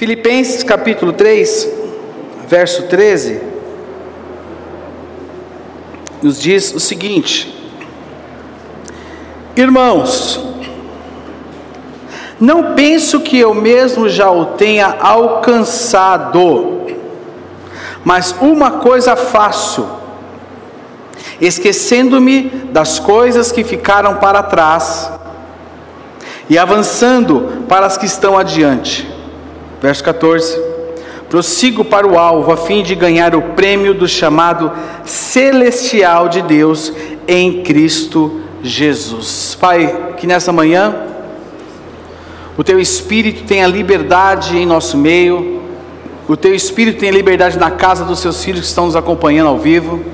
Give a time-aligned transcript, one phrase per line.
[0.00, 1.68] Filipenses capítulo 3,
[2.48, 3.38] verso 13,
[6.22, 7.54] nos diz o seguinte:
[9.54, 10.42] Irmãos,
[12.40, 16.86] não penso que eu mesmo já o tenha alcançado,
[18.02, 19.86] mas uma coisa faço,
[21.38, 25.12] esquecendo-me das coisas que ficaram para trás
[26.48, 29.09] e avançando para as que estão adiante.
[29.80, 30.60] Verso 14:
[31.30, 34.72] Prossigo para o alvo, a fim de ganhar o prêmio do chamado
[35.04, 36.92] celestial de Deus
[37.26, 39.56] em Cristo Jesus.
[39.58, 41.06] Pai, que nessa manhã
[42.58, 45.62] o teu espírito tenha liberdade em nosso meio,
[46.28, 49.58] o teu espírito tenha liberdade na casa dos seus filhos que estão nos acompanhando ao
[49.58, 50.04] vivo,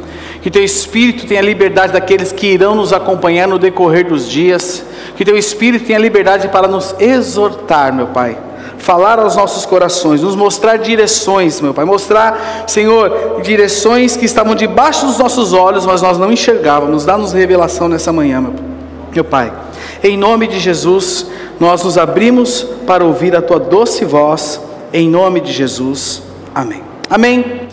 [0.43, 4.85] que teu espírito tenha liberdade daqueles que irão nos acompanhar no decorrer dos dias,
[5.17, 8.46] que teu espírito tenha liberdade para nos exortar, meu Pai
[8.79, 15.07] falar aos nossos corações, nos mostrar direções, meu Pai, mostrar, Senhor, direções que estavam debaixo
[15.07, 17.05] dos nossos olhos, mas nós não enxergávamos.
[17.05, 18.55] Dá-nos revelação nessa manhã, meu,
[19.13, 19.53] meu Pai.
[20.03, 21.27] Em nome de Jesus,
[21.59, 24.61] nós nos abrimos para ouvir a tua doce voz,
[24.93, 26.23] em nome de Jesus.
[26.55, 26.83] Amém.
[27.09, 27.69] Amém.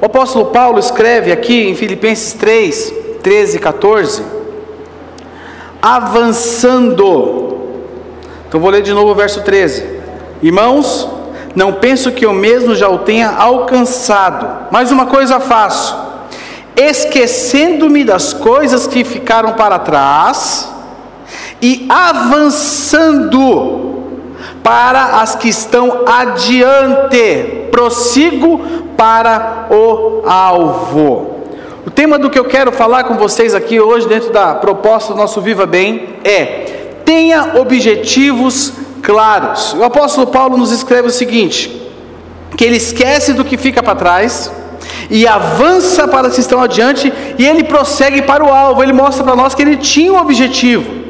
[0.00, 2.92] O apóstolo Paulo escreve aqui em Filipenses 3,
[3.22, 4.22] 13 e 14,
[5.80, 7.58] avançando.
[8.48, 9.99] Então vou ler de novo o verso 13.
[10.42, 11.08] Irmãos,
[11.54, 15.96] não penso que eu mesmo já o tenha alcançado, mas uma coisa faço,
[16.76, 20.70] esquecendo-me das coisas que ficaram para trás
[21.60, 23.40] e avançando
[24.62, 28.60] para as que estão adiante, prossigo
[28.96, 31.40] para o alvo.
[31.86, 35.18] O tema do que eu quero falar com vocês aqui hoje, dentro da proposta do
[35.18, 38.72] nosso Viva Bem, é: tenha objetivos
[39.02, 39.74] claros.
[39.74, 41.80] O apóstolo Paulo nos escreve o seguinte:
[42.56, 44.50] que ele esquece do que fica para trás
[45.10, 48.82] e avança para os que estão adiante e ele prossegue para o alvo.
[48.82, 51.00] Ele mostra para nós que ele tinha um objetivo.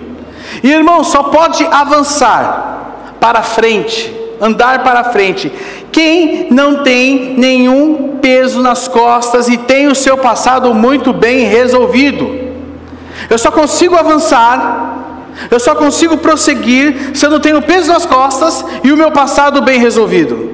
[0.62, 5.52] E irmão, só pode avançar para frente, andar para frente.
[5.92, 12.50] Quem não tem nenhum peso nas costas e tem o seu passado muito bem resolvido.
[13.28, 15.09] Eu só consigo avançar
[15.48, 19.62] eu só consigo prosseguir se eu não tenho peso nas costas e o meu passado
[19.62, 20.50] bem resolvido.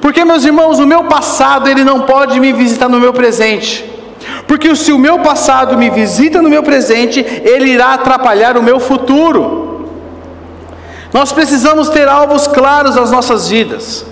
[0.00, 3.84] Porque, meus irmãos, o meu passado ele não pode me visitar no meu presente.
[4.46, 8.80] Porque se o meu passado me visita no meu presente, ele irá atrapalhar o meu
[8.80, 9.88] futuro.
[11.12, 14.04] Nós precisamos ter alvos claros nas nossas vidas.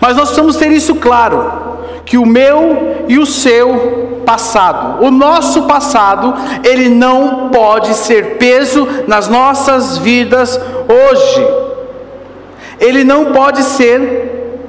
[0.00, 1.75] Mas nós precisamos ter isso claro
[2.06, 6.34] que o meu e o seu passado, o nosso passado,
[6.64, 10.58] ele não pode ser peso nas nossas vidas
[10.88, 11.46] hoje.
[12.78, 14.62] Ele não pode ser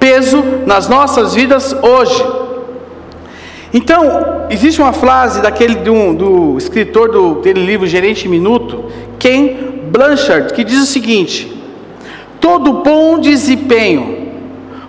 [0.00, 2.24] peso nas nossas vidas hoje.
[3.74, 8.86] Então, existe uma frase daquele do, do escritor do dele livro Gerente Minuto,
[9.18, 11.62] Ken Blanchard, que diz o seguinte:
[12.40, 14.17] todo bom desempenho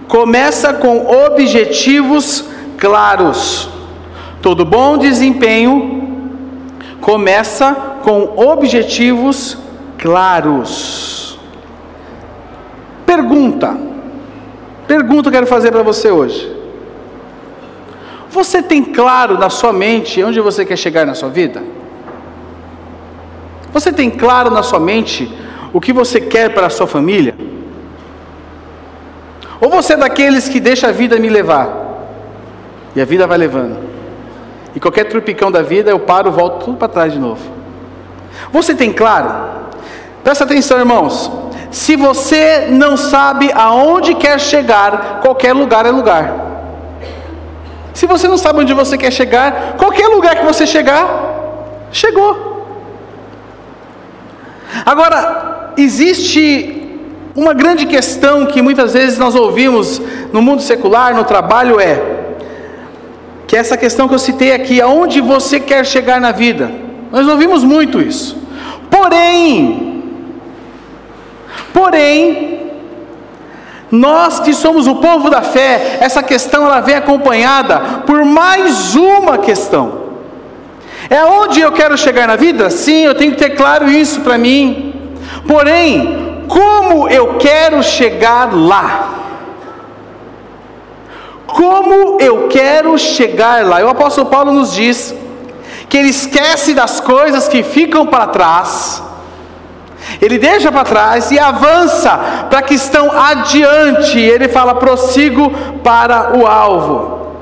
[0.09, 2.43] começa com objetivos
[2.77, 3.69] claros.
[4.41, 6.35] Todo bom desempenho
[6.99, 9.57] começa com objetivos
[9.99, 11.39] claros.
[13.05, 13.77] Pergunta.
[14.87, 16.57] Pergunta que eu quero fazer para você hoje.
[18.31, 21.61] Você tem claro na sua mente onde você quer chegar na sua vida?
[23.71, 25.31] Você tem claro na sua mente
[25.71, 27.48] o que você quer para a sua família?
[29.61, 31.67] Ou você é daqueles que deixa a vida me levar,
[32.95, 33.77] e a vida vai levando,
[34.75, 37.41] e qualquer trupicão da vida eu paro, volto tudo para trás de novo.
[38.51, 39.31] Você tem claro?
[40.23, 41.31] Presta atenção, irmãos.
[41.71, 46.33] Se você não sabe aonde quer chegar, qualquer lugar é lugar.
[47.93, 51.05] Se você não sabe onde você quer chegar, qualquer lugar que você chegar,
[51.91, 52.65] chegou.
[54.85, 56.78] Agora, existe
[57.39, 60.01] uma grande questão que muitas vezes nós ouvimos
[60.33, 62.17] no mundo secular, no trabalho, é
[63.47, 66.69] que essa questão que eu citei aqui, aonde você quer chegar na vida?
[67.11, 68.37] Nós ouvimos muito isso.
[68.91, 70.03] Porém,
[71.73, 72.59] porém,
[73.89, 79.37] nós que somos o povo da fé, essa questão ela vem acompanhada por mais uma
[79.39, 80.09] questão.
[81.09, 82.69] É onde eu quero chegar na vida?
[82.69, 84.93] Sim, eu tenho que ter claro isso para mim.
[85.47, 89.19] Porém, como eu quero chegar lá?
[91.45, 93.79] Como eu quero chegar lá?
[93.85, 95.15] o apóstolo Paulo nos diz
[95.87, 99.01] que ele esquece das coisas que ficam para trás,
[100.21, 102.17] Ele deixa para trás e avança
[102.49, 104.19] para que estão adiante.
[104.19, 105.51] Ele fala: prossigo
[105.83, 107.35] para o alvo.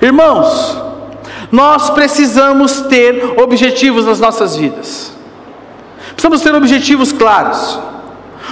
[0.00, 0.80] Irmãos,
[1.50, 5.12] nós precisamos ter objetivos nas nossas vidas.
[6.12, 7.78] Precisamos ter objetivos claros.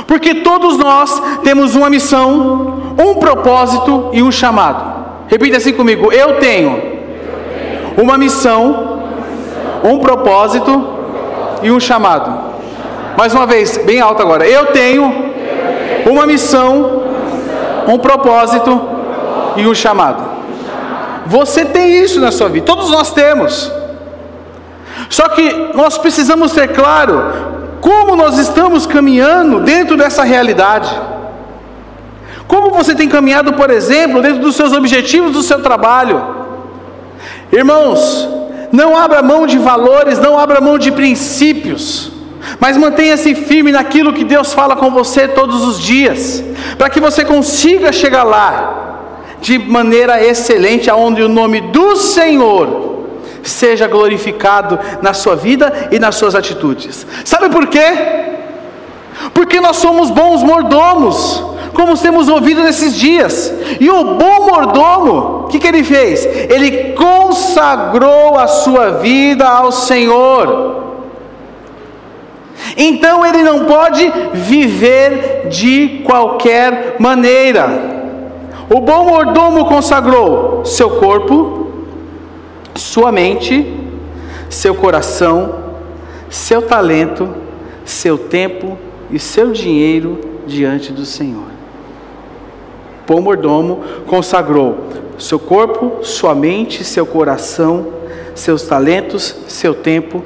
[0.07, 4.99] Porque todos nós temos uma missão, um propósito e um chamado.
[5.29, 6.81] Repita assim comigo: eu tenho
[7.97, 9.03] uma missão,
[9.85, 10.87] um propósito
[11.63, 12.49] e um chamado.
[13.17, 14.47] Mais uma vez, bem alto agora.
[14.47, 15.33] Eu tenho
[16.07, 17.03] uma missão,
[17.87, 18.81] um propósito
[19.57, 20.23] e um chamado.
[21.27, 23.71] Você tem isso na sua vida, todos nós temos.
[25.11, 27.48] Só que nós precisamos ser claro
[27.81, 30.91] como nós estamos caminhando dentro dessa realidade.
[32.47, 36.23] Como você tem caminhado, por exemplo, dentro dos seus objetivos do seu trabalho.
[37.53, 38.29] Irmãos,
[38.73, 42.11] não abra mão de valores, não abra mão de princípios.
[42.59, 46.43] Mas mantenha-se firme naquilo que Deus fala com você todos os dias,
[46.79, 48.75] para que você consiga chegar lá
[49.41, 52.88] de maneira excelente, aonde o nome do Senhor
[53.43, 57.07] seja glorificado na sua vida e nas suas atitudes.
[57.25, 57.93] Sabe por quê?
[59.35, 61.43] Porque nós somos bons mordomos,
[61.75, 63.53] como temos ouvido nesses dias.
[63.81, 66.25] E o bom mordomo, o que, que ele fez?
[66.25, 70.77] Ele consagrou a sua vida ao Senhor.
[72.77, 77.99] Então ele não pode viver de qualquer maneira.
[78.71, 81.68] O bom mordomo consagrou seu corpo,
[82.79, 83.67] sua mente,
[84.49, 85.77] seu coração,
[86.31, 87.35] seu talento,
[87.85, 88.79] seu tempo
[89.11, 91.49] e seu dinheiro diante do Senhor.
[93.07, 94.89] Bom mordomo consagrou
[95.19, 97.93] seu corpo, sua mente, seu coração,
[98.35, 100.25] seus talentos, seu tempo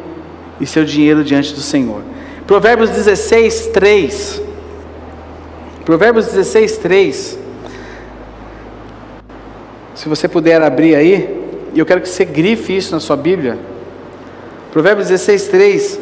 [0.61, 2.03] e seu dinheiro diante do Senhor.
[2.47, 4.43] Provérbios 16, 3.
[5.85, 7.39] Provérbios 16, 3.
[9.95, 11.42] Se você puder abrir aí,
[11.75, 13.59] e eu quero que você grife isso na sua Bíblia.
[14.71, 16.01] Provérbios 16, 3.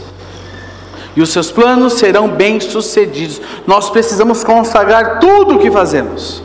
[1.16, 3.40] E os seus planos serão bem-sucedidos.
[3.66, 6.42] Nós precisamos consagrar tudo o que fazemos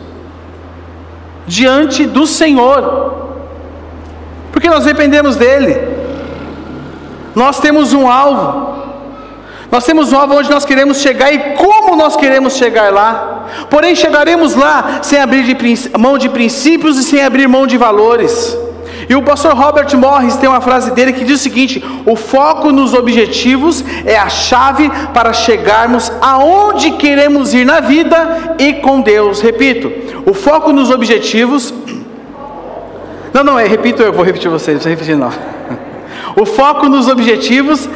[1.47, 3.25] diante do Senhor.
[4.51, 5.77] Porque nós dependemos dele.
[7.35, 8.73] Nós temos um alvo.
[9.71, 11.55] Nós temos um alvo onde nós queremos chegar e
[11.95, 13.45] como nós queremos chegar lá.
[13.69, 18.57] Porém, chegaremos lá sem abrir de, mão de princípios e sem abrir mão de valores.
[19.07, 22.71] E o pastor Robert Morris tem uma frase dele que diz o seguinte: o foco
[22.71, 29.39] nos objetivos é a chave para chegarmos aonde queremos ir na vida e com Deus.
[29.39, 29.91] Repito,
[30.25, 31.73] o foco nos objetivos.
[33.33, 35.31] Não, não, é, repito, eu vou repetir vocês, não repetir não.
[36.37, 37.87] O foco nos objetivos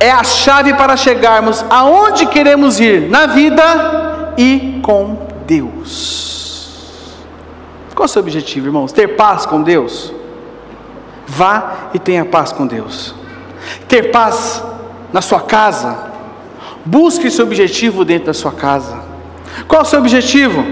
[0.00, 7.14] é a chave para chegarmos aonde queremos ir na vida e com Deus.
[7.94, 8.92] Qual é o seu objetivo, irmãos?
[8.92, 10.10] Ter paz com Deus?
[11.26, 13.14] Vá e tenha paz com Deus.
[13.86, 14.64] Ter paz
[15.12, 15.98] na sua casa?
[16.82, 18.98] Busque esse objetivo dentro da sua casa.
[19.68, 20.64] Qual é o seu objetivo?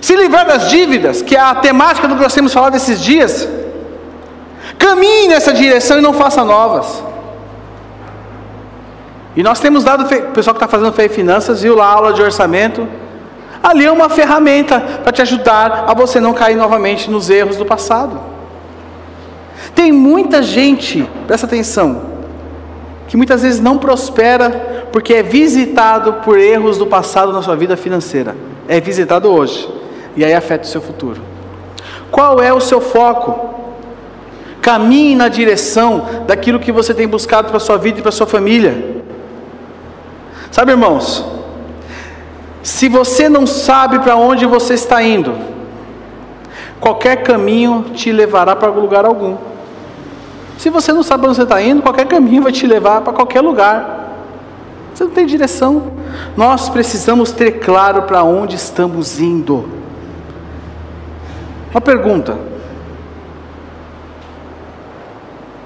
[0.00, 3.46] Se livrar das dívidas, que é a temática do que nós temos falado esses dias.
[4.78, 7.13] Caminhe nessa direção e não faça novas.
[9.36, 12.12] E nós temos dado, o pessoal que está fazendo e finanças, viu lá a aula
[12.12, 12.86] de orçamento.
[13.62, 17.64] Ali é uma ferramenta para te ajudar a você não cair novamente nos erros do
[17.64, 18.20] passado.
[19.74, 22.02] Tem muita gente, presta atenção,
[23.08, 27.76] que muitas vezes não prospera porque é visitado por erros do passado na sua vida
[27.76, 28.36] financeira.
[28.68, 29.68] É visitado hoje.
[30.16, 31.20] E aí afeta o seu futuro.
[32.10, 33.54] Qual é o seu foco?
[34.62, 38.12] Caminhe na direção daquilo que você tem buscado para a sua vida e para a
[38.12, 39.03] sua família.
[40.54, 41.24] Sabe, irmãos,
[42.62, 45.34] se você não sabe para onde você está indo,
[46.78, 49.36] qualquer caminho te levará para lugar algum.
[50.56, 53.12] Se você não sabe para onde você está indo, qualquer caminho vai te levar para
[53.12, 54.12] qualquer lugar.
[54.94, 55.90] Você não tem direção.
[56.36, 59.68] Nós precisamos ter claro para onde estamos indo.
[61.72, 62.38] Uma pergunta: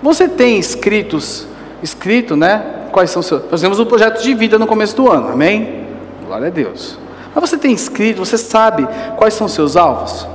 [0.02, 1.46] Você tem escritos,
[1.82, 2.77] escrito, né?
[2.98, 3.42] Quais são seus.
[3.48, 5.86] Nós temos um projeto de vida no começo do ano, amém?
[6.26, 6.98] Glória a Deus.
[7.32, 10.26] Mas você tem escrito, você sabe quais são os seus alvos?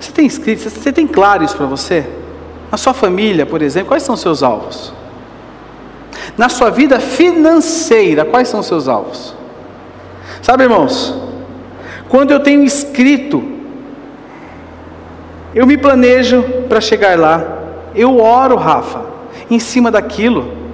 [0.00, 2.06] Você tem escrito, você tem claro isso para você?
[2.72, 4.90] Na sua família, por exemplo, quais são os seus alvos?
[6.38, 9.34] Na sua vida financeira, quais são os seus alvos?
[10.40, 11.14] Sabe, irmãos,
[12.08, 13.44] quando eu tenho escrito,
[15.54, 17.58] eu me planejo para chegar lá,
[17.94, 19.14] eu oro, Rafa,
[19.50, 20.66] em cima daquilo.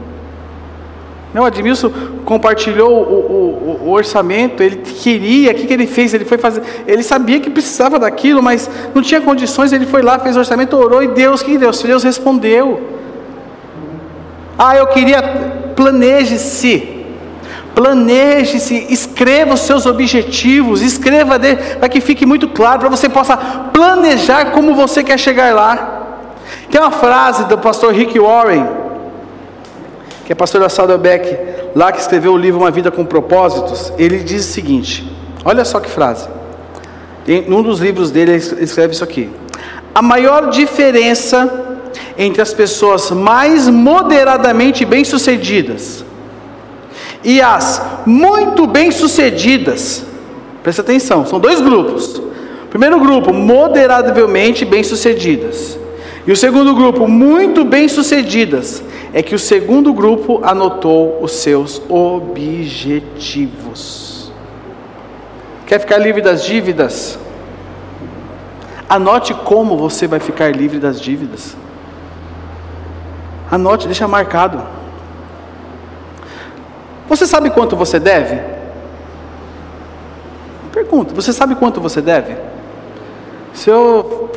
[1.35, 1.91] Não, Admilson
[2.26, 6.12] compartilhou o, o, o, orçamento, ele queria, o que, que ele fez?
[6.12, 10.19] Ele foi fazer, ele sabia que precisava daquilo, mas não tinha condições, ele foi lá,
[10.19, 11.83] fez o orçamento, orou e Deus, que Deus?
[11.83, 12.83] Deus respondeu.
[14.59, 15.23] Ah, eu queria,
[15.75, 17.00] planeje-se.
[17.75, 21.41] Planeje-se, escreva os seus objetivos, escreva
[21.79, 23.35] para que fique muito claro, para você possa
[23.73, 25.91] planejar como você quer chegar lá.
[26.73, 28.67] Tem uma frase do pastor Rick Warren,
[30.25, 31.37] que é pastor da Saddleback,
[31.76, 33.93] lá que escreveu o livro Uma Vida com Propósitos.
[33.99, 35.07] Ele diz o seguinte:
[35.45, 36.26] olha só que frase.
[37.29, 39.31] Em um dos livros dele, ele escreve isso aqui:
[39.95, 41.76] A maior diferença
[42.17, 46.02] entre as pessoas mais moderadamente bem-sucedidas
[47.23, 50.07] e as muito bem-sucedidas.
[50.62, 52.23] Presta atenção, são dois grupos.
[52.71, 55.82] Primeiro grupo, moderavelmente bem-sucedidas.
[56.26, 58.83] E o segundo grupo, muito bem-sucedidas.
[59.12, 63.12] É que o segundo grupo anotou os seus objetivos.
[65.67, 67.19] Quer ficar livre das dívidas?
[68.88, 71.57] Anote como você vai ficar livre das dívidas.
[73.50, 74.62] Anote, deixa marcado.
[77.09, 78.41] Você sabe quanto você deve?
[80.73, 82.37] Pergunta, você sabe quanto você deve?
[83.52, 84.31] Se eu.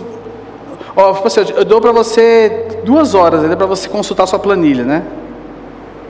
[0.95, 5.03] Ó, tipo assim, eu dou para você duas horas, para você consultar sua planilha, né?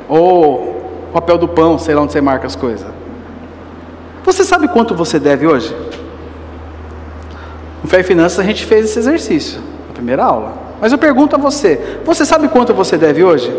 [0.08, 0.76] Ou
[1.12, 2.88] papel do pão, sei lá onde você marca as coisas.
[4.24, 5.76] Você sabe quanto você deve hoje?
[7.82, 10.54] No Fé e Finanças a gente fez esse exercício, na primeira aula.
[10.80, 13.52] Mas eu pergunto a você: você sabe quanto você deve hoje?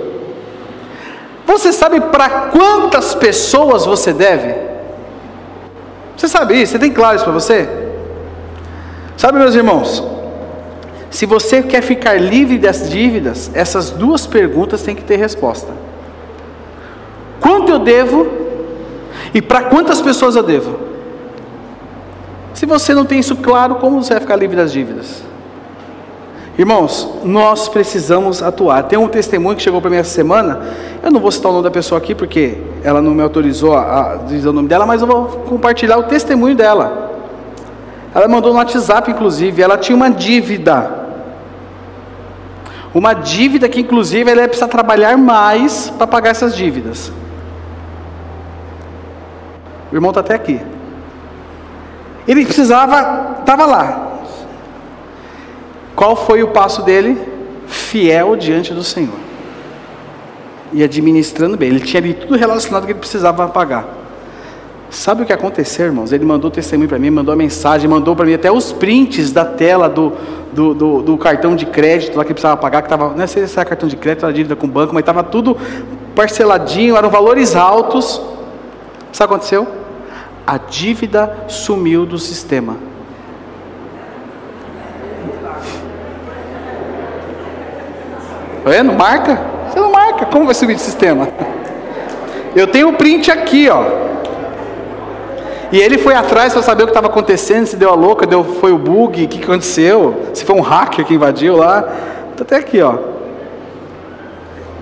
[1.46, 4.54] Você sabe para quantas pessoas você deve?
[6.16, 6.72] Você sabe isso?
[6.72, 7.68] Você tem claro isso para você?
[9.16, 10.15] Sabe, meus irmãos?
[11.16, 15.72] Se você quer ficar livre das dívidas, essas duas perguntas têm que ter resposta:
[17.40, 18.26] quanto eu devo
[19.32, 20.78] e para quantas pessoas eu devo?
[22.52, 25.22] Se você não tem isso claro, como você vai ficar livre das dívidas?
[26.58, 28.82] Irmãos, nós precisamos atuar.
[28.82, 30.66] Tem um testemunho que chegou para mim essa semana.
[31.02, 34.20] Eu não vou citar o nome da pessoa aqui porque ela não me autorizou a,
[34.28, 37.10] dizer o nome dela, mas eu vou compartilhar o testemunho dela.
[38.14, 39.62] Ela mandou no WhatsApp, inclusive.
[39.62, 41.05] Ela tinha uma dívida.
[42.96, 47.12] Uma dívida que, inclusive, ela ia precisar trabalhar mais para pagar essas dívidas.
[49.92, 50.58] O irmão está até aqui.
[52.26, 54.20] Ele precisava, estava lá,
[55.94, 57.20] qual foi o passo dele?
[57.66, 59.18] Fiel diante do Senhor.
[60.72, 61.68] E administrando bem.
[61.68, 63.86] Ele tinha ali tudo relacionado que ele precisava pagar.
[64.88, 66.12] Sabe o que aconteceu, irmãos?
[66.12, 69.44] Ele mandou testemunho para mim, mandou a mensagem, mandou para mim até os prints da
[69.44, 70.12] tela do,
[70.52, 73.58] do, do, do, cartão de crédito lá que precisava pagar, que estava, não sei se
[73.58, 75.56] era cartão de crédito, era dívida com o banco, mas estava tudo
[76.14, 78.20] parceladinho, eram valores altos.
[79.12, 79.66] Sabe o que aconteceu?
[80.46, 82.76] A dívida sumiu do sistema.
[88.62, 88.92] Tá vendo?
[88.92, 89.40] Marca.
[89.68, 90.26] Você não marca.
[90.26, 91.28] Como vai subir de sistema?
[92.54, 94.05] Eu tenho o print aqui, ó.
[95.72, 98.44] E ele foi atrás para saber o que estava acontecendo, se deu a louca, deu,
[98.44, 101.82] foi o bug, o que aconteceu, se foi um hacker que invadiu lá.
[102.36, 102.96] Tá até aqui, ó.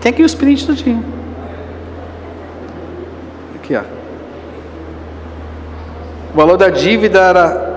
[0.00, 0.96] Tem aqui os prints do dia.
[3.54, 3.82] Aqui, ó.
[6.32, 7.74] O valor da dívida era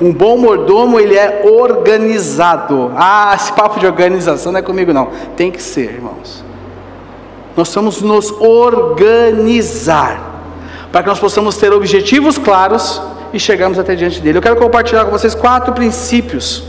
[0.01, 2.91] Um bom mordomo, ele é organizado.
[2.97, 5.11] Ah, esse papo de organização não é comigo não.
[5.37, 6.43] Tem que ser, irmãos.
[7.57, 10.31] nós precisamos nos organizar
[10.91, 13.01] para que nós possamos ter objetivos claros
[13.33, 14.39] e chegarmos até diante dele.
[14.39, 16.65] Eu quero compartilhar com vocês quatro princípios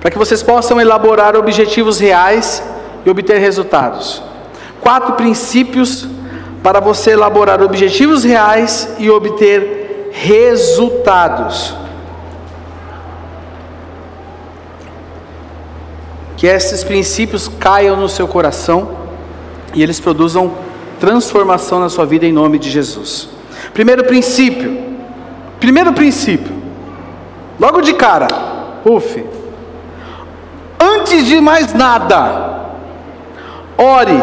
[0.00, 2.62] para que vocês possam elaborar objetivos reais
[3.04, 4.22] e obter resultados.
[4.80, 6.06] Quatro princípios
[6.62, 11.74] para você elaborar objetivos reais e obter resultados.
[16.38, 18.96] Que esses princípios caiam no seu coração
[19.74, 20.52] e eles produzam
[21.00, 23.28] transformação na sua vida em nome de Jesus.
[23.74, 24.86] Primeiro princípio.
[25.58, 26.52] Primeiro princípio.
[27.58, 28.28] Logo de cara.
[28.84, 29.24] Uf.
[30.78, 32.70] Antes de mais nada,
[33.76, 34.14] ore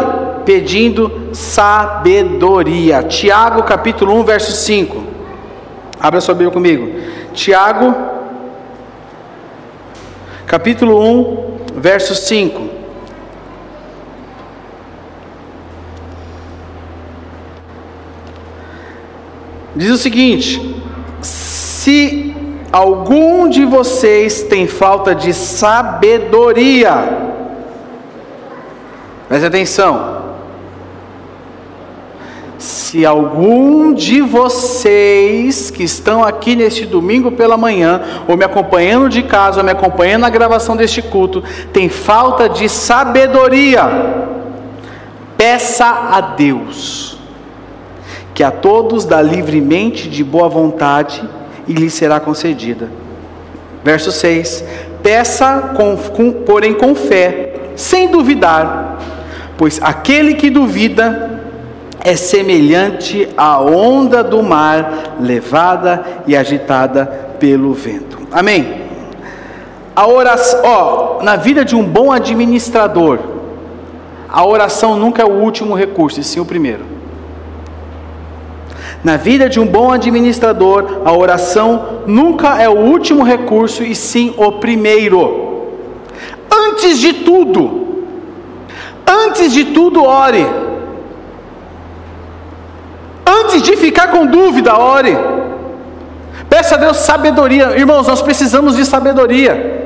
[0.45, 3.03] pedindo sabedoria.
[3.03, 5.03] Tiago capítulo 1, verso 5.
[5.99, 6.97] Abra sua Bíblia comigo.
[7.33, 7.93] Tiago
[10.45, 12.69] capítulo 1, verso 5.
[19.75, 20.81] Diz o seguinte:
[21.21, 22.33] se
[22.71, 26.93] algum de vocês tem falta de sabedoria,
[29.27, 30.14] preste atenção.
[32.57, 39.23] Se algum de vocês que estão aqui neste domingo pela manhã, ou me acompanhando de
[39.23, 41.43] casa, ou me acompanhando na gravação deste culto,
[41.73, 43.83] tem falta de sabedoria,
[45.37, 47.15] peça a Deus
[48.35, 51.23] que a todos dá livremente de boa vontade
[51.65, 52.89] e lhe será concedida.
[53.83, 54.63] Verso 6:
[55.01, 58.99] Peça, com, com, porém, com fé, sem duvidar,
[59.57, 61.34] pois aquele que duvida
[62.05, 67.05] é semelhante à onda do mar, levada e agitada
[67.39, 68.19] pelo vento.
[68.31, 68.83] Amém.
[69.95, 73.17] A oração, ó, na vida de um bom administrador,
[74.29, 76.85] a oração nunca é o último recurso, e sim o primeiro.
[79.03, 84.33] Na vida de um bom administrador, a oração nunca é o último recurso e sim
[84.37, 85.69] o primeiro.
[86.51, 88.05] Antes de tudo,
[89.07, 90.64] antes de tudo, ore.
[93.25, 95.17] Antes de ficar com dúvida, ore.
[96.49, 97.77] Peça a Deus sabedoria.
[97.77, 99.83] Irmãos, nós precisamos de sabedoria.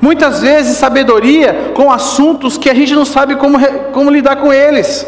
[0.00, 3.58] Muitas vezes, sabedoria com assuntos que a gente não sabe como,
[3.92, 5.06] como lidar com eles.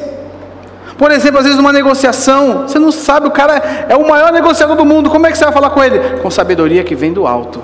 [0.98, 4.76] Por exemplo, às vezes numa negociação, você não sabe, o cara é o maior negociador
[4.76, 6.20] do mundo, como é que você vai falar com ele?
[6.20, 7.62] Com sabedoria que vem do alto.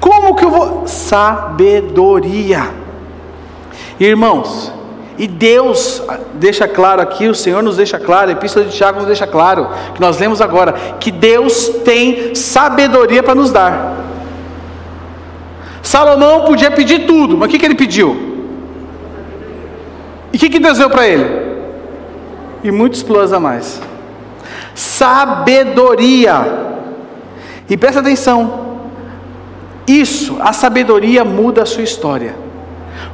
[0.00, 0.86] Como que eu vou?
[0.86, 2.70] Sabedoria.
[4.00, 4.72] Irmãos,
[5.18, 6.00] e Deus
[6.34, 9.68] deixa claro aqui, o Senhor nos deixa claro, a Epístola de Tiago nos deixa claro,
[9.92, 13.96] que nós lemos agora, que Deus tem sabedoria para nos dar.
[15.82, 18.16] Salomão podia pedir tudo, mas o que, que ele pediu?
[20.32, 21.48] E o que, que Deus deu para ele?
[22.62, 23.80] E muitos plus a mais.
[24.72, 26.68] Sabedoria.
[27.68, 28.68] E presta atenção.
[29.86, 32.47] Isso, a sabedoria muda a sua história.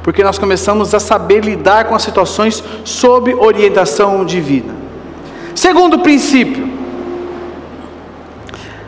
[0.05, 4.71] Porque nós começamos a saber lidar com as situações sob orientação divina.
[5.55, 6.69] Segundo princípio.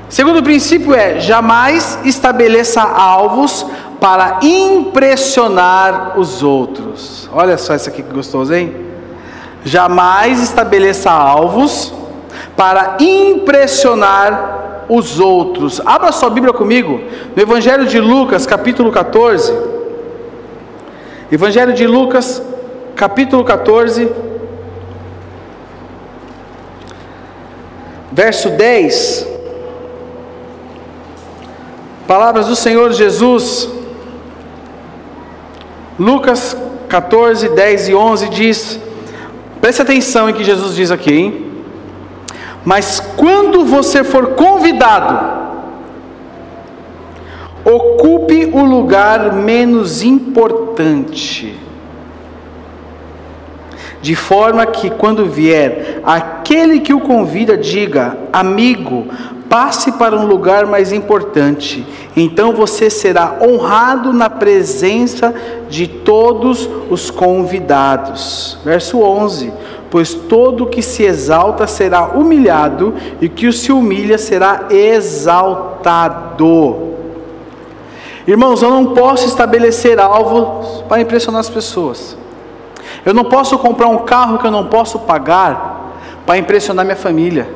[0.07, 3.65] Segundo princípio é: jamais estabeleça alvos
[3.99, 7.27] para impressionar os outros.
[7.33, 8.75] Olha só isso aqui que gostoso, hein?
[9.65, 11.91] Jamais estabeleça alvos
[12.55, 15.81] para impressionar os outros.
[15.83, 17.01] Abra sua Bíblia comigo,
[17.35, 19.76] no Evangelho de Lucas, capítulo 14.
[21.29, 22.41] Evangelho de Lucas,
[22.95, 24.09] capítulo 14,
[28.09, 29.27] verso 10.
[32.07, 33.69] Palavras do Senhor Jesus.
[35.99, 36.55] Lucas
[36.87, 38.79] 14, 10 e 11 diz:
[39.59, 41.63] preste atenção em que Jesus diz aqui, hein?
[42.63, 45.36] Mas quando você for convidado,
[47.69, 51.53] ocupe o lugar menos importante,
[54.01, 59.07] de forma que quando vier aquele que o convida, diga: amigo,
[59.49, 61.85] passe para um lugar mais importante.
[62.15, 65.35] Então você será honrado na presença
[65.69, 68.57] de todos os convidados.
[68.63, 69.51] Verso 11:
[69.91, 75.57] Pois todo que se exalta será humilhado, e que o se humilha será exaltado.
[78.27, 82.17] Irmãos, eu não posso estabelecer alvos para impressionar as pessoas.
[83.05, 85.93] Eu não posso comprar um carro que eu não posso pagar
[86.25, 87.47] para impressionar minha família.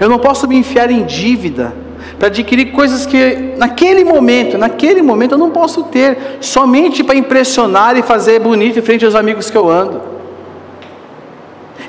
[0.00, 1.74] Eu não posso me enfiar em dívida
[2.18, 7.96] para adquirir coisas que naquele momento, naquele momento eu não posso ter, somente para impressionar
[7.98, 10.00] e fazer bonito em frente aos amigos que eu ando.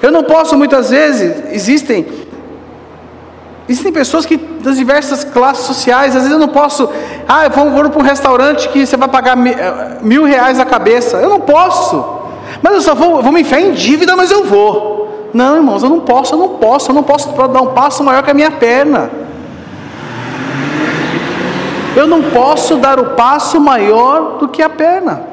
[0.02, 2.06] Eu não posso muitas vezes, existem
[3.68, 6.90] Existem pessoas que das diversas classes sociais, às vezes eu não posso,
[7.28, 11.18] ah, vamos vou para um restaurante que você vai pagar eh, mil reais a cabeça.
[11.18, 12.04] Eu não posso,
[12.62, 15.30] mas eu só vou, vou me enfiar em dívida, mas eu vou.
[15.34, 18.22] Não, irmãos, eu não posso, eu não posso, eu não posso dar um passo maior
[18.22, 19.10] que a minha perna.
[21.96, 25.24] Eu não posso dar o passo maior do que a perna.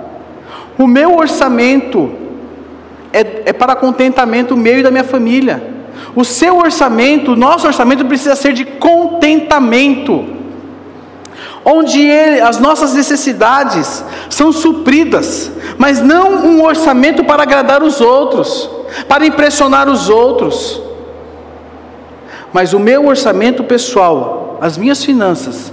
[0.79, 2.11] O meu orçamento
[3.13, 5.80] é, é para contentamento meu e da minha família.
[6.15, 10.25] O seu orçamento, o nosso orçamento precisa ser de contentamento,
[11.65, 18.69] onde ele, as nossas necessidades são supridas, mas não um orçamento para agradar os outros,
[19.07, 20.83] para impressionar os outros.
[22.53, 25.73] Mas o meu orçamento pessoal, as minhas finanças,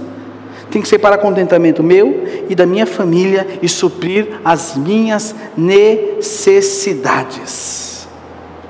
[0.70, 8.06] tem que ser para contentamento meu e da minha família e suprir as minhas necessidades.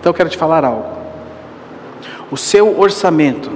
[0.00, 0.97] Então eu quero te falar algo
[2.30, 3.50] o seu orçamento,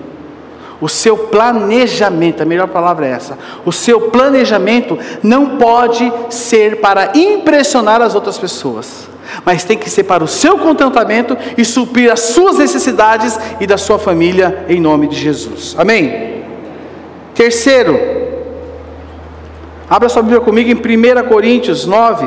[0.82, 3.38] o seu planejamento, a melhor palavra é essa.
[3.64, 9.08] O seu planejamento não pode ser para impressionar as outras pessoas,
[9.44, 13.78] mas tem que ser para o seu contentamento e suprir as suas necessidades e da
[13.78, 15.76] sua família em nome de Jesus.
[15.78, 16.42] Amém.
[17.32, 17.96] Terceiro,
[19.88, 22.26] abra sua Bíblia comigo em 1 Coríntios 9.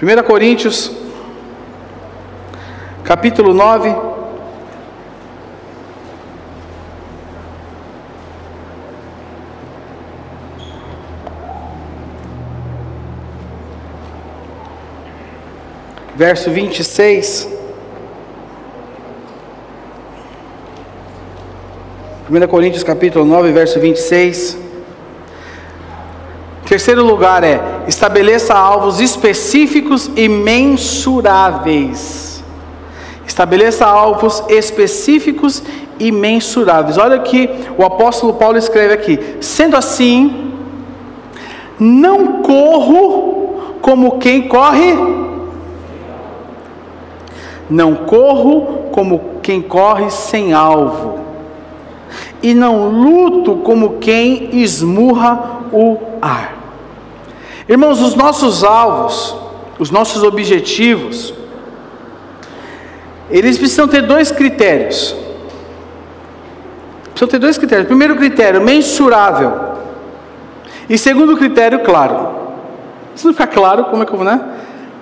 [0.00, 1.01] 1 Coríntios
[3.04, 3.94] capítulo 9.
[16.14, 17.48] Verso 26.
[22.30, 24.58] 1 Coríntios capítulo 9, verso 26.
[26.66, 32.31] Terceiro lugar é: estabeleça alvos específicos e mensuráveis.
[33.26, 35.62] Estabeleça alvos específicos
[35.98, 36.98] e mensuráveis.
[36.98, 40.52] Olha que o apóstolo Paulo escreve aqui: sendo assim,
[41.78, 44.94] não corro como quem corre,
[47.70, 51.20] não corro como quem corre sem alvo,
[52.42, 56.56] e não luto como quem esmurra o ar.
[57.68, 59.36] Irmãos, os nossos alvos,
[59.78, 61.32] os nossos objetivos,
[63.32, 65.16] eles precisam ter dois critérios.
[67.04, 67.86] Precisam ter dois critérios.
[67.86, 69.72] Primeiro critério, mensurável.
[70.88, 72.28] E segundo critério, claro.
[73.14, 74.38] Se não ficar claro, como é que eu vou, né?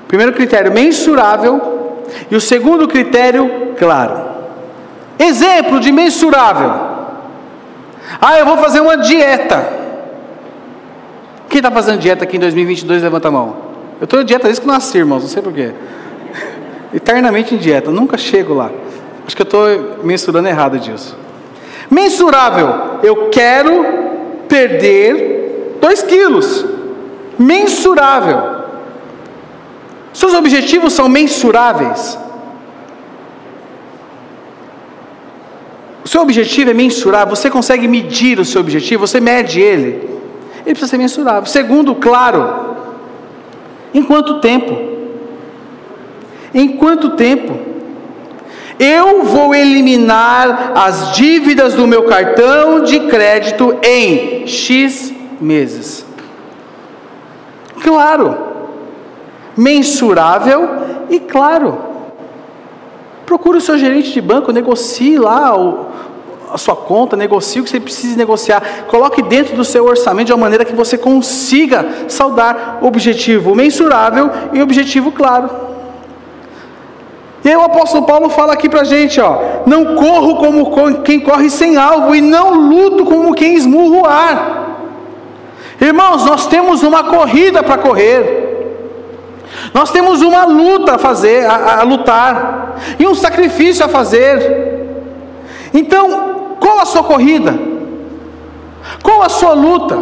[0.07, 2.05] Primeiro critério, mensurável.
[2.31, 4.31] E o segundo critério, claro.
[5.19, 6.71] Exemplo de mensurável.
[8.21, 9.81] Ah, eu vou fazer uma dieta.
[11.49, 13.57] Quem está fazendo dieta aqui em 2022, levanta a mão.
[14.01, 15.73] Eu estou em dieta desde que nasci, irmãos, não sei porquê
[16.93, 18.71] eternamente em dieta, nunca chego lá.
[19.27, 21.17] Acho que eu estou mensurando errado disso.
[21.91, 23.85] Mensurável, eu quero
[24.49, 26.65] perder 2 quilos.
[27.39, 28.61] Mensurável.
[30.13, 32.19] Seus objetivos são mensuráveis.
[36.05, 40.11] O seu objetivo é mensurável, você consegue medir o seu objetivo, você mede ele.
[40.67, 41.47] Ele precisa ser mensurável.
[41.47, 42.75] Segundo, claro,
[43.95, 44.90] em quanto tempo?
[46.55, 47.59] Em quanto tempo?
[48.79, 56.05] Eu vou eliminar as dívidas do meu cartão de crédito em X meses.
[57.83, 58.39] Claro,
[59.57, 60.69] mensurável
[61.11, 61.79] e claro.
[63.27, 65.87] Procure o seu gerente de banco, negocie lá o,
[66.51, 70.33] a sua conta, negocie o que você precisa negociar, coloque dentro do seu orçamento de
[70.33, 75.70] uma maneira que você consiga saldar objetivo mensurável e objetivo claro.
[77.43, 81.21] E aí o apóstolo Paulo fala aqui para a gente, ó, não corro como quem
[81.21, 84.61] corre sem alvo e não luto como quem esmurra o ar.
[85.81, 88.49] Irmãos, nós temos uma corrida para correr.
[89.73, 94.81] Nós temos uma luta a fazer, a, a lutar, e um sacrifício a fazer.
[95.73, 97.59] Então, qual a sua corrida?
[99.03, 99.99] Qual a sua luta?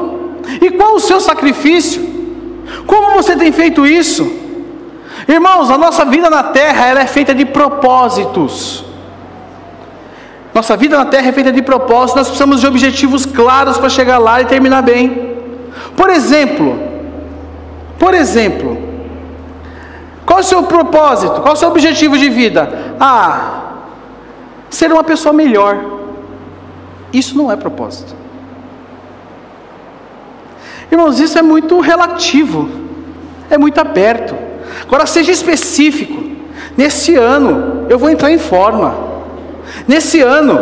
[0.61, 2.03] E qual o seu sacrifício?
[2.87, 4.38] Como você tem feito isso?
[5.29, 8.83] Irmãos, a nossa vida na terra ela é feita de propósitos.
[10.55, 14.17] Nossa vida na terra é feita de propósitos, nós precisamos de objetivos claros para chegar
[14.17, 15.37] lá e terminar bem.
[15.95, 16.81] Por exemplo,
[17.99, 18.79] por exemplo,
[20.25, 21.43] qual é o seu propósito?
[21.43, 22.95] Qual é o seu objetivo de vida?
[22.99, 23.75] Ah,
[24.71, 25.79] ser uma pessoa melhor.
[27.13, 28.17] Isso não é propósito.
[30.91, 32.71] Irmãos, isso é muito relativo,
[33.51, 34.48] é muito aberto.
[34.89, 36.19] Agora, seja específico.
[36.77, 38.95] Nesse ano, eu vou entrar em forma.
[39.87, 40.59] Nesse ano,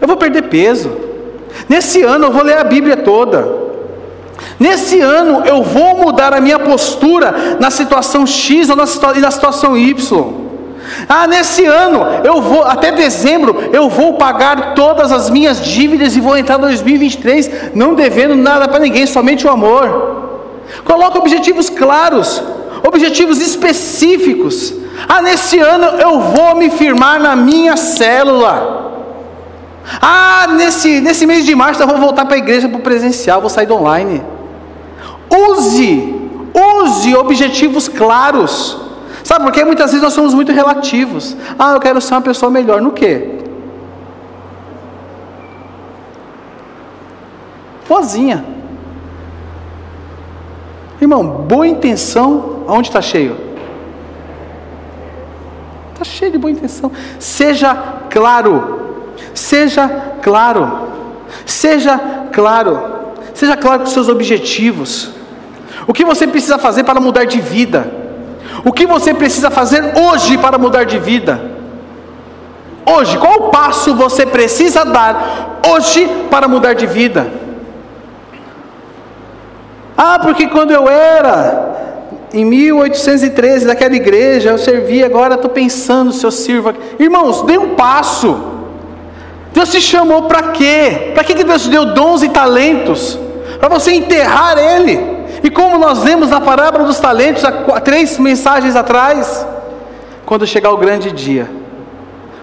[0.00, 0.90] eu vou perder peso.
[1.68, 3.62] Nesse ano, eu vou ler a Bíblia toda.
[4.58, 9.30] Nesse ano eu vou mudar a minha postura na situação X ou na, situa na
[9.30, 10.42] situação Y.
[11.08, 16.20] Ah, nesse ano eu vou, até dezembro, eu vou pagar todas as minhas dívidas e
[16.20, 20.20] vou entrar em 2023 não devendo nada para ninguém, somente o amor.
[20.84, 22.42] Coloque objetivos claros,
[22.82, 24.74] objetivos específicos.
[25.08, 28.80] Ah, nesse ano eu vou me firmar na minha célula.
[30.00, 33.40] Ah, nesse, nesse mês de março eu vou voltar para a igreja para o presencial,
[33.40, 34.22] vou sair do online.
[35.30, 36.14] Use,
[36.54, 38.78] use objetivos claros.
[39.24, 39.64] Sabe por quê?
[39.64, 41.36] Muitas vezes nós somos muito relativos.
[41.58, 42.80] Ah, eu quero ser uma pessoa melhor.
[42.80, 43.38] No quê?
[47.88, 48.51] Boazinha.
[51.02, 53.36] Irmão, boa intenção, aonde está cheio?
[55.92, 56.92] Está cheio de boa intenção.
[57.18, 57.74] Seja
[58.08, 59.02] claro.
[59.34, 59.88] Seja
[60.22, 60.70] claro.
[61.44, 61.98] Seja
[62.32, 62.80] claro.
[63.34, 65.10] Seja claro com os seus objetivos.
[65.88, 67.92] O que você precisa fazer para mudar de vida?
[68.64, 71.50] O que você precisa fazer hoje para mudar de vida?
[72.86, 77.41] Hoje, qual passo você precisa dar hoje para mudar de vida?
[79.96, 81.72] Ah, porque quando eu era
[82.32, 86.72] em 1813 naquela igreja, eu servi, agora estou pensando se eu sirvo.
[86.98, 88.52] Irmãos, dê um passo.
[89.52, 91.12] Deus te chamou para quê?
[91.14, 93.18] Para que Deus te deu dons e talentos?
[93.60, 94.98] Para você enterrar Ele.
[95.42, 99.46] E como nós lemos na parábola dos talentos, há três mensagens atrás,
[100.24, 101.50] quando chegar o grande dia,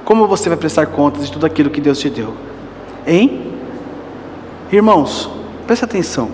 [0.05, 2.33] como você vai prestar contas de tudo aquilo que Deus te deu?
[3.07, 3.53] Hein?
[4.71, 5.29] Irmãos,
[5.65, 6.29] preste atenção.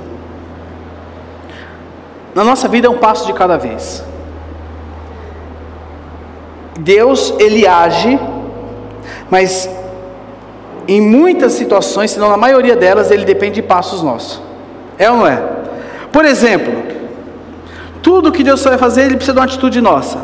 [2.36, 4.04] Na nossa vida é um passo de cada vez.
[6.78, 8.19] Deus, Ele age,
[9.32, 9.69] mas
[10.86, 14.41] em muitas situações, se não na maioria delas, Ele depende de passos nossos.
[14.98, 15.41] É ou não é?
[16.12, 16.74] Por exemplo,
[18.04, 20.19] tudo que Deus vai fazer, Ele precisa de uma atitude nossa.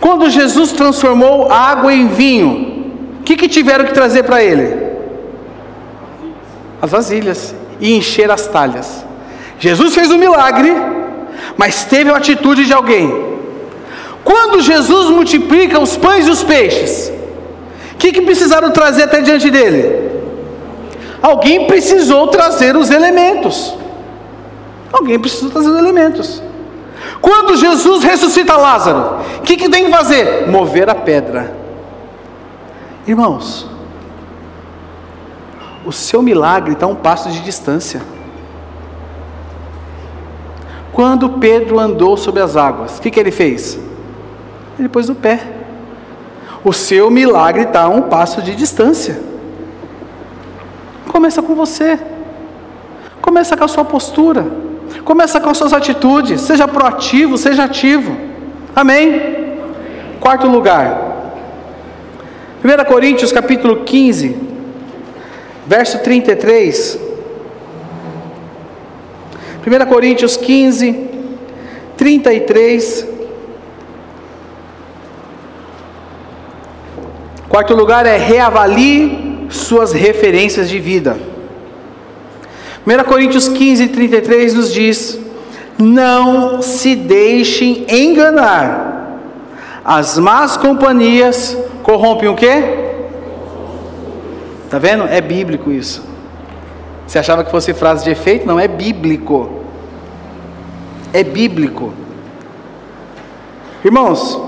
[0.00, 4.90] Quando Jesus transformou água em vinho, o que, que tiveram que trazer para Ele?
[6.82, 9.08] As vasilhas e encher as talhas.
[9.60, 10.74] Jesus fez um milagre,
[11.56, 13.30] mas teve a atitude de alguém.
[14.24, 17.12] Quando Jesus multiplica os pães e os peixes,
[17.92, 20.10] o que, que precisaram trazer até diante dele?
[21.20, 23.74] Alguém precisou trazer os elementos.
[24.90, 26.42] Alguém precisa trazer os elementos.
[27.20, 30.48] Quando Jesus ressuscita Lázaro, o que, que tem que fazer?
[30.48, 31.54] Mover a pedra.
[33.06, 33.68] Irmãos,
[35.84, 38.00] o seu milagre está a um passo de distância.
[40.92, 43.78] Quando Pedro andou sobre as águas, o que, que ele fez?
[44.78, 45.40] Ele pôs o pé.
[46.64, 49.20] O seu milagre está a um passo de distância.
[51.08, 51.98] Começa com você.
[53.20, 54.46] Começa com a sua postura.
[55.04, 56.40] Começa com as suas atitudes.
[56.40, 58.16] Seja proativo, seja ativo.
[58.74, 59.58] Amém?
[60.20, 61.10] Quarto lugar.
[62.62, 64.36] 1 Coríntios capítulo 15,
[65.66, 67.09] verso 33.
[69.66, 71.08] 1 Coríntios 15,
[71.96, 73.06] 33.
[77.48, 81.18] Quarto lugar é reavalie suas referências de vida.
[82.86, 85.18] 1 Coríntios 15, 33 nos diz:
[85.78, 89.20] Não se deixem enganar,
[89.84, 92.62] as más companhias corrompem o quê?
[94.64, 95.04] Está vendo?
[95.04, 96.09] É bíblico isso.
[97.10, 98.46] Você achava que fosse frase de efeito?
[98.46, 99.64] Não, é bíblico.
[101.12, 101.92] É bíblico.
[103.84, 104.40] Irmãos,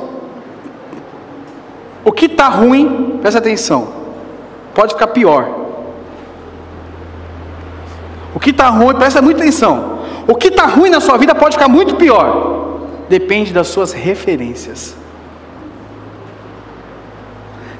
[2.05, 3.93] o que está ruim, presta atenção,
[4.73, 5.45] pode ficar pior.
[8.33, 9.99] O que está ruim, presta muita atenção.
[10.29, 12.87] O que está ruim na sua vida pode ficar muito pior.
[13.09, 14.95] Depende das suas referências.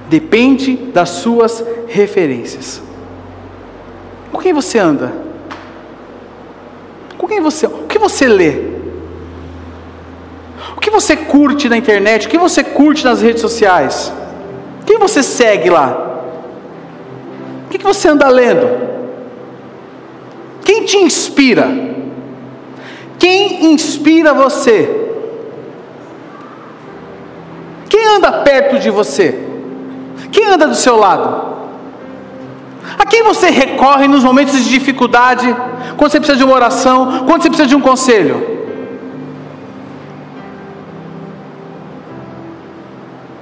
[0.09, 2.83] Depende das suas referências.
[4.33, 5.13] Com quem você anda?
[7.19, 7.67] Com quem você?
[7.67, 8.73] O que você lê?
[10.75, 12.27] O que você curte na internet?
[12.27, 14.13] O que você curte nas redes sociais?
[14.87, 16.25] Quem você segue lá?
[17.67, 18.91] O que você anda lendo?
[20.65, 21.69] Quem te inspira?
[23.19, 25.03] Quem inspira você?
[27.89, 29.39] Quem anda perto de você?
[30.31, 31.52] Quem anda do seu lado?
[33.25, 35.55] Você recorre nos momentos de dificuldade?
[35.97, 37.25] Quando você precisa de uma oração?
[37.27, 38.61] Quando você precisa de um conselho?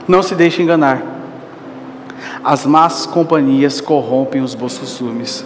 [0.09, 1.03] Não se deixe enganar.
[2.43, 5.45] As más companhias corrompem os bons costumes.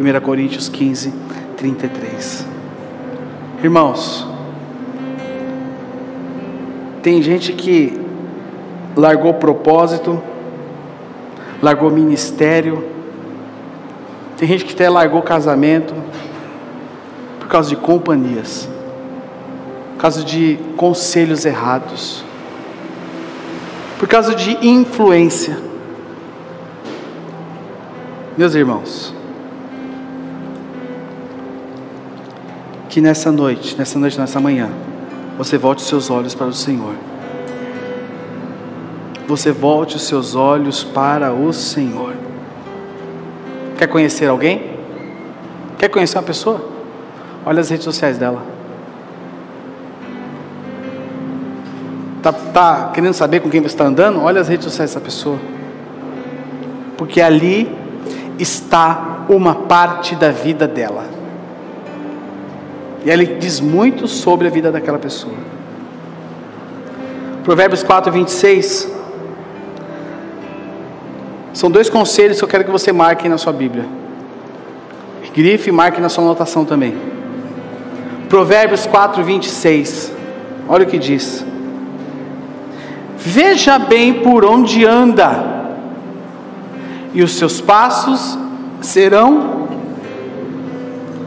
[0.00, 1.12] 1 Coríntios 15,
[1.56, 2.46] 33.
[3.62, 4.26] Irmãos,
[7.02, 8.00] tem gente que
[8.96, 10.22] largou propósito,
[11.60, 12.91] largou ministério,
[14.36, 15.94] tem gente que até largou casamento
[17.38, 18.68] por causa de companhias,
[19.92, 22.24] por causa de conselhos errados,
[23.98, 25.56] por causa de influência.
[28.36, 29.14] Meus irmãos,
[32.88, 34.70] que nessa noite, nessa noite, nessa manhã,
[35.38, 36.94] você volte os seus olhos para o Senhor.
[39.26, 42.21] Você volte os seus olhos para o Senhor.
[43.82, 44.76] Quer conhecer alguém?
[45.76, 46.64] Quer conhecer uma pessoa?
[47.44, 48.40] Olha as redes sociais dela.
[52.22, 54.20] Tá, tá querendo saber com quem você está andando?
[54.20, 55.36] Olha as redes sociais dessa pessoa.
[56.96, 57.76] Porque ali
[58.38, 61.04] está uma parte da vida dela.
[63.04, 65.34] E ele diz muito sobre a vida daquela pessoa.
[67.42, 69.01] Provérbios 4, 26.
[71.52, 73.84] São dois conselhos que eu quero que você marque na sua Bíblia.
[75.34, 76.94] Grife e marque na sua anotação também.
[78.28, 80.12] Provérbios 4, 26.
[80.68, 81.44] Olha o que diz.
[83.16, 85.70] Veja bem por onde anda,
[87.14, 88.38] e os seus passos
[88.80, 89.68] serão.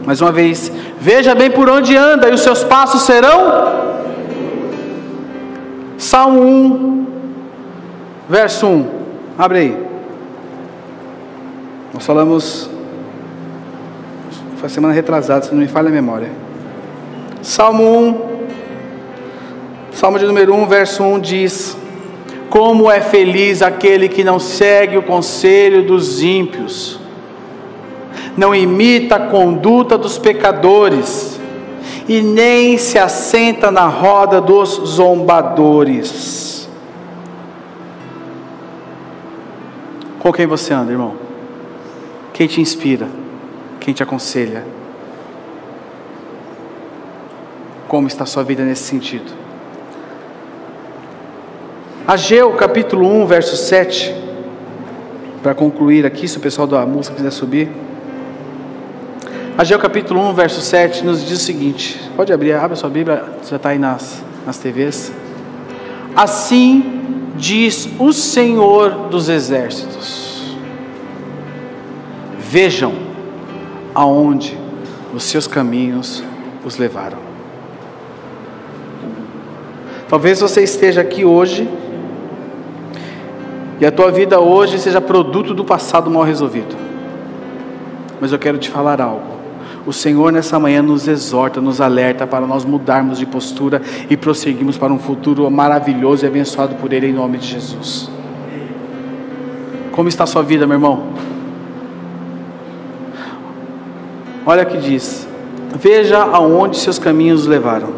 [0.04, 0.70] Mais uma vez,
[1.06, 3.84] Veja bem por onde anda, e os seus passos serão.
[5.98, 7.06] Salmo 1,
[8.28, 8.86] verso 1.
[9.38, 9.86] Abre aí.
[11.92, 12.70] Nós falamos.
[14.56, 16.30] Foi semana retrasada, se não me falha a memória.
[17.42, 18.20] Salmo 1,
[19.92, 21.76] Salmo de número 1, verso 1 diz:
[22.50, 27.00] Como é feliz aquele que não segue o conselho dos ímpios
[28.36, 31.40] não imita a conduta dos pecadores,
[32.08, 36.68] e nem se assenta na roda dos zombadores.
[40.20, 41.25] Com quem você anda, irmão?
[42.36, 43.08] Quem te inspira?
[43.80, 44.62] Quem te aconselha?
[47.88, 49.32] Como está a sua vida nesse sentido?
[52.06, 54.14] Ageu capítulo 1, verso 7.
[55.42, 57.70] Para concluir aqui, se o pessoal da música quiser subir.
[59.56, 63.24] Ageu capítulo 1, verso 7 nos diz o seguinte: pode abrir, abre a sua Bíblia,
[63.48, 65.10] já está aí nas, nas TVs.
[66.14, 70.25] Assim diz o Senhor dos Exércitos:
[72.48, 72.92] Vejam
[73.94, 74.56] aonde
[75.14, 76.22] os seus caminhos
[76.64, 77.18] os levaram.
[80.08, 81.68] Talvez você esteja aqui hoje
[83.80, 86.76] e a tua vida hoje seja produto do passado mal resolvido.
[88.20, 89.36] Mas eu quero te falar algo.
[89.84, 94.78] O Senhor nessa manhã nos exorta, nos alerta para nós mudarmos de postura e prosseguirmos
[94.78, 98.10] para um futuro maravilhoso e abençoado por Ele em nome de Jesus.
[99.92, 101.35] Como está a sua vida, meu irmão?
[104.46, 105.26] Olha o que diz:
[105.74, 107.88] Veja aonde seus caminhos levaram.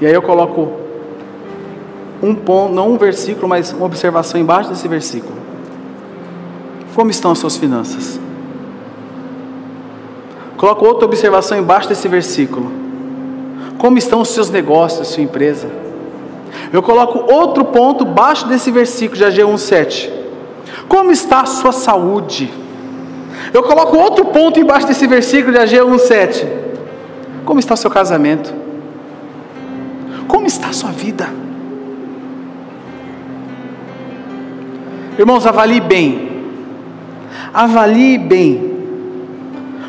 [0.00, 0.72] E aí eu coloco
[2.22, 5.34] um ponto, não um versículo, mas uma observação embaixo desse versículo.
[6.94, 8.20] Como estão as suas finanças?
[10.56, 12.70] Coloco outra observação embaixo desse versículo.
[13.76, 15.68] Como estão os seus negócios, sua empresa?
[16.72, 20.10] Eu coloco outro ponto abaixo desse versículo de Ageu 1,7.
[20.88, 22.50] Como está a sua saúde?
[23.52, 26.46] Eu coloco outro ponto embaixo desse versículo de Ageu 1,7.
[27.44, 28.52] Como está o seu casamento?
[30.26, 31.28] Como está a sua vida?
[35.18, 36.44] Irmãos, avalie bem.
[37.52, 38.76] Avalie bem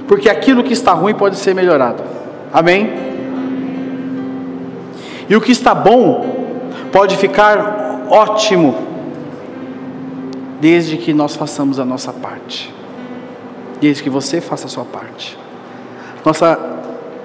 [0.08, 2.02] porque aquilo que está ruim pode ser melhorado.
[2.52, 2.90] Amém?
[5.30, 6.48] E o que está bom
[6.92, 8.74] pode ficar ótimo,
[10.62, 12.74] desde que nós façamos a nossa parte,
[13.80, 15.38] desde que você faça a sua parte.
[16.26, 16.60] Nossa,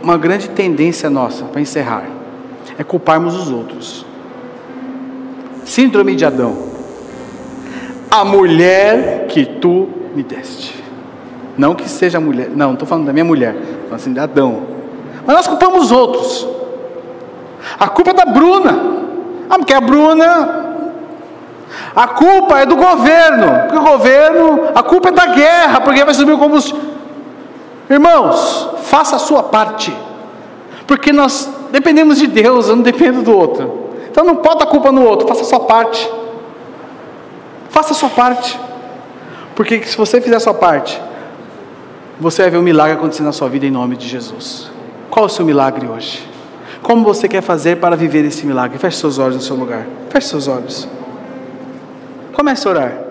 [0.02, 2.04] uma grande tendência nossa, para encerrar,
[2.78, 4.06] é culparmos os outros.
[5.64, 6.56] Síndrome de Adão.
[8.10, 10.82] A mulher que tu me deste.
[11.56, 14.62] Não que seja mulher, não, não estou falando da minha mulher, estou assim de Adão.
[15.26, 16.48] Mas nós culpamos os outros.
[17.78, 19.02] A culpa é da Bruna.
[19.48, 20.61] Ah, porque a Bruna.
[21.94, 26.14] A culpa é do governo, porque o governo, a culpa é da guerra, porque vai
[26.14, 26.80] subir o combustível.
[27.88, 29.94] Irmãos, faça a sua parte,
[30.86, 33.90] porque nós dependemos de Deus, eu não dependo do outro.
[34.10, 36.10] Então não bota a culpa no outro, faça a sua parte.
[37.68, 38.58] Faça a sua parte,
[39.54, 41.00] porque se você fizer a sua parte,
[42.20, 44.70] você vai ver um milagre acontecer na sua vida em nome de Jesus.
[45.10, 46.26] Qual é o seu milagre hoje?
[46.82, 48.78] Como você quer fazer para viver esse milagre?
[48.78, 49.86] Feche seus olhos no seu lugar.
[50.10, 50.88] Feche seus olhos.
[52.32, 53.01] Comece a orar.